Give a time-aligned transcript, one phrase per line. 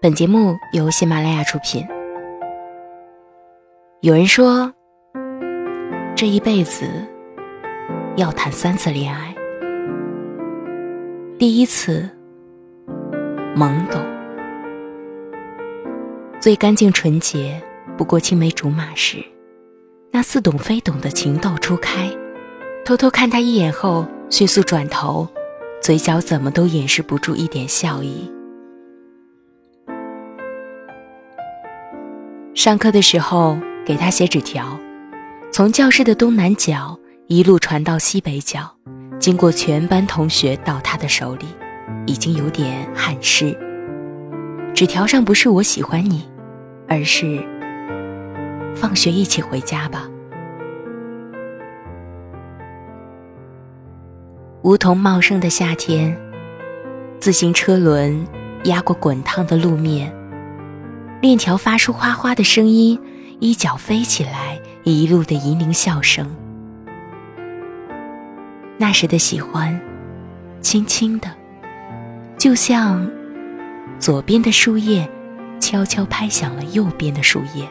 [0.00, 1.84] 本节目由喜马拉雅出品。
[4.00, 4.72] 有人说，
[6.14, 6.84] 这一辈子
[8.14, 9.34] 要谈三次恋爱。
[11.36, 12.08] 第一次，
[13.56, 14.00] 懵懂，
[16.40, 17.60] 最干净纯洁，
[17.96, 19.16] 不过青梅竹马时，
[20.12, 22.08] 那似懂非懂的情窦初开，
[22.84, 25.26] 偷偷看他一眼后，迅速转头，
[25.82, 28.32] 嘴角怎么都掩饰不住一点笑意。
[32.68, 34.78] 上课的时候给他写纸条，
[35.50, 38.70] 从教室的东南角一路传到西北角，
[39.18, 41.46] 经过全班同学到他的手里，
[42.04, 43.56] 已经有点汗湿。
[44.74, 46.28] 纸条上不是我喜欢你，
[46.86, 47.42] 而是
[48.76, 50.06] 放学一起回家吧。
[54.60, 56.14] 梧桐茂盛的夏天，
[57.18, 58.26] 自行车轮
[58.64, 60.14] 压过滚烫的路面。
[61.20, 62.96] 链条发出哗哗的声音，
[63.40, 66.24] 衣角飞起来，一路的银铃笑声。
[68.76, 69.80] 那时的喜欢，
[70.60, 71.28] 轻轻的，
[72.38, 73.04] 就像
[73.98, 75.08] 左边的树叶
[75.58, 77.68] 悄悄拍响了右边的树叶。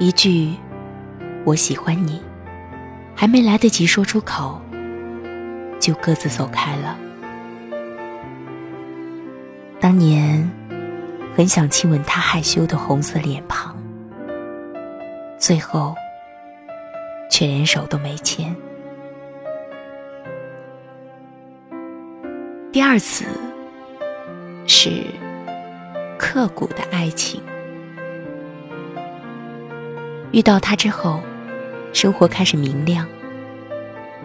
[0.00, 0.52] 一句
[1.46, 2.20] “我喜欢你”，
[3.14, 4.60] 还没来得及说出口，
[5.78, 6.98] 就各自走开了。
[9.94, 10.50] 当年，
[11.36, 13.76] 很想亲吻他害羞的红色脸庞，
[15.38, 15.94] 最后
[17.30, 18.52] 却连手都没牵。
[22.72, 23.24] 第二次
[24.66, 25.04] 是
[26.18, 27.40] 刻骨的爱情。
[30.32, 31.22] 遇到他之后，
[31.92, 33.06] 生活开始明亮，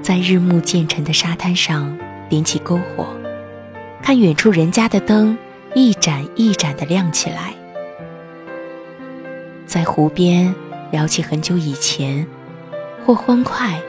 [0.02, 1.96] 在日暮渐沉的沙滩上
[2.28, 3.16] 点起篝火，
[4.02, 5.38] 看远处人家的灯。
[5.76, 7.54] 一盏一盏的亮起来，
[9.68, 10.54] 在湖边
[10.92, 12.26] 聊起很久以前，
[13.06, 13.80] 或欢快，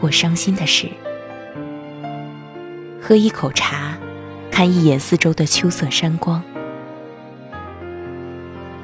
[0.00, 0.88] 或伤心的事。
[3.02, 3.98] 喝一口茶，
[4.52, 6.40] 看一眼四周的秋色山光。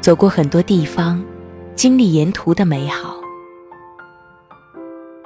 [0.01, 1.25] 走过很多地方，
[1.77, 3.15] 经历沿途的美好。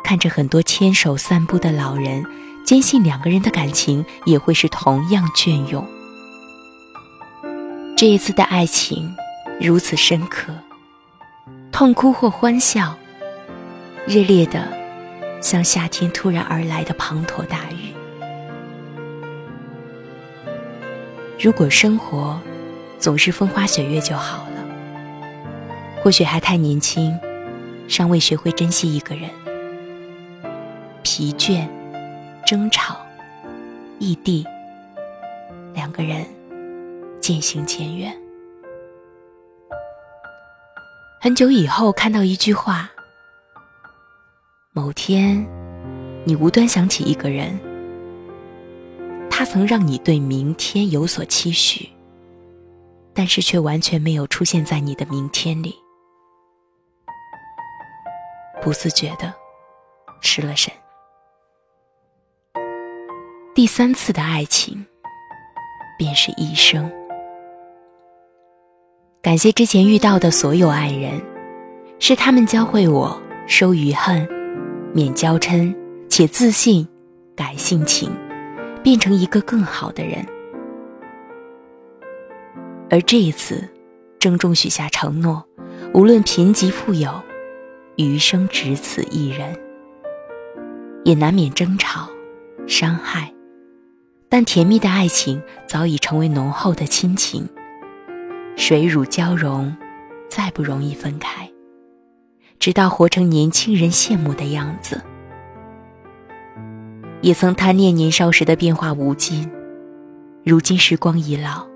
[0.04, 2.22] 看着很多牵手散步的老人，
[2.62, 5.82] 坚信两个人的感情也会是同样隽永。
[7.96, 9.16] 这一次的爱情
[9.58, 10.52] 如此深刻，
[11.72, 12.94] 痛哭或欢笑，
[14.06, 14.68] 热烈的
[15.40, 17.94] 像夏天突然而来的滂沱大雨。
[21.40, 22.38] 如果生活
[22.98, 24.62] 总是风花雪月就好了，
[26.02, 27.18] 或许还太年轻，
[27.88, 29.30] 尚未学会珍惜一个人。
[31.02, 31.66] 疲倦、
[32.44, 32.98] 争吵、
[33.98, 34.46] 异地，
[35.72, 36.35] 两个人。
[37.26, 38.16] 渐行渐远。
[41.20, 42.88] 很久以后，看到一句话：
[44.72, 45.44] 某天，
[46.24, 47.58] 你无端想起一个人，
[49.28, 51.90] 他曾让你对明天有所期许，
[53.12, 55.74] 但是却完全没有出现在你的明天里，
[58.62, 59.34] 不自觉的
[60.20, 60.72] 失了神。
[63.52, 64.86] 第三次的爱情，
[65.98, 66.88] 便是一生。
[69.26, 71.20] 感谢之前遇到的所有爱人，
[71.98, 74.24] 是他们教会我收余恨、
[74.94, 75.74] 免娇嗔，
[76.08, 76.86] 且自信、
[77.34, 78.08] 改性情，
[78.84, 80.24] 变成一个更好的人。
[82.88, 83.68] 而这一次，
[84.20, 85.44] 郑重许下承诺，
[85.92, 87.10] 无论贫瘠富有，
[87.96, 89.58] 余生只此一人。
[91.02, 92.08] 也难免争吵、
[92.68, 93.34] 伤害，
[94.28, 97.44] 但甜蜜的爱情早已成为浓厚的亲情。
[98.56, 99.76] 水乳交融，
[100.30, 101.48] 再不容易分开，
[102.58, 105.00] 直到活成年轻人羡慕的样子。
[107.20, 109.48] 也曾贪恋年少时的变化无尽，
[110.42, 111.66] 如今时光已老，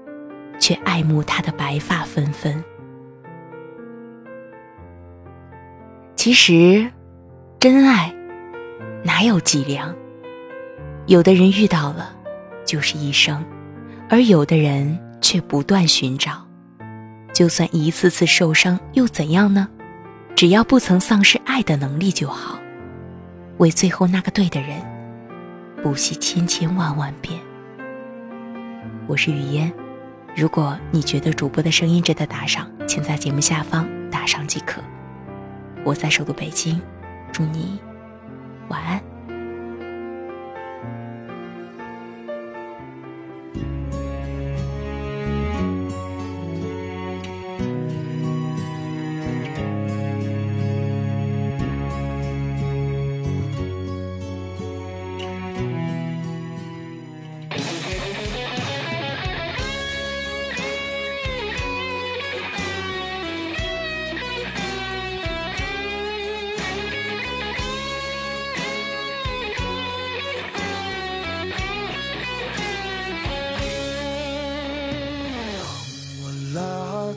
[0.58, 2.64] 却爱慕他的白发纷纷。
[6.16, 6.90] 其实，
[7.58, 8.12] 真爱
[9.04, 9.94] 哪有计量？
[11.06, 12.14] 有的人遇到了，
[12.64, 13.36] 就是一生；
[14.08, 16.49] 而有的人却不断寻找。
[17.32, 19.68] 就算一次次受伤又怎样呢？
[20.36, 22.58] 只要不曾丧失爱的能力就好。
[23.58, 24.80] 为最后那个对的人，
[25.82, 27.38] 不惜千千万万遍。
[29.06, 29.72] 我是雨嫣，
[30.34, 34.80] 如果你觉得主播的声音值得打赏，请在节目下方打赏即可。
[35.84, 36.80] 我在首都北京，
[37.32, 37.78] 祝你
[38.68, 39.09] 晚安。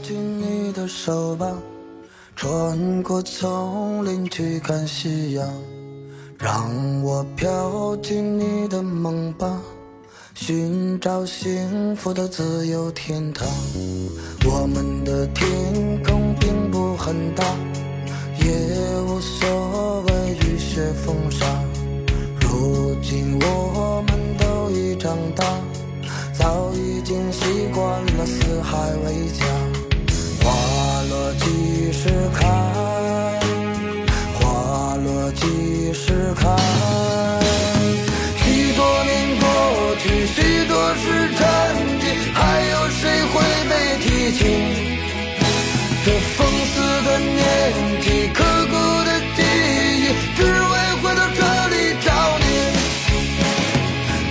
[0.02, 1.52] 紧你的手吧，
[2.36, 5.48] 穿过丛林去看夕阳，
[6.40, 6.70] 让
[7.04, 9.62] 我飘进你的梦吧，
[10.34, 13.48] 寻找幸福的自由天堂。
[14.46, 15.48] 我们的天
[16.04, 17.44] 空并不很大，
[18.40, 21.46] 也无所谓雨雪风沙。
[22.42, 25.46] 如今我们都已长大，
[26.34, 27.84] 早已经习惯
[28.18, 29.53] 了四海为家。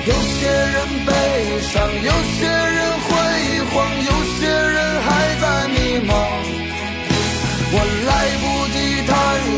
[0.04, 0.76] 有些人
[1.06, 1.12] 悲
[1.60, 3.10] 伤，有些人辉
[3.72, 5.06] 煌，有些人还
[5.40, 5.76] 在迷
[6.08, 6.10] 茫。
[7.74, 7.76] 我
[8.08, 8.10] 来
[8.42, 8.76] 不及
[9.06, 9.10] 叹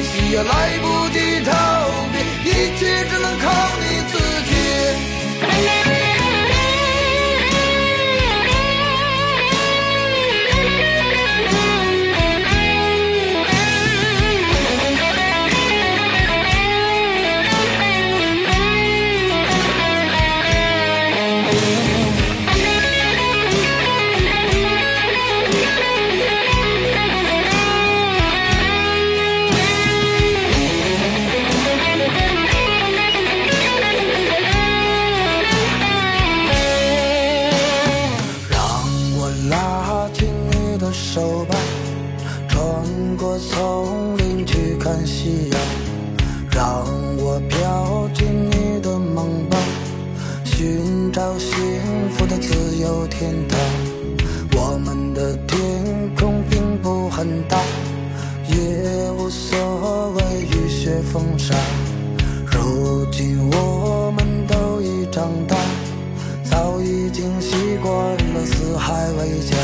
[0.05, 0.52] 息，也来
[0.82, 1.50] 不及逃
[2.12, 2.14] 避，
[2.44, 3.43] 一切只能靠
[3.81, 3.82] 你
[4.12, 4.24] 自。
[45.06, 45.61] 夕阳。
[46.50, 46.85] 让
[47.19, 49.58] 我飘进你的梦吧，
[50.44, 51.50] 寻找幸
[52.12, 53.58] 福的自由天堂。
[54.56, 55.58] 我们的天
[56.17, 57.58] 空并不很大，
[58.49, 61.55] 也无所谓雨雪风沙。
[62.46, 65.56] 如今我们都已长大。
[66.44, 69.56] 早已经习惯了四海为家，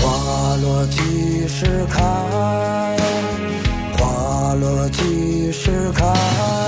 [0.00, 2.79] 花落几时开？
[4.60, 6.59] 落几时开？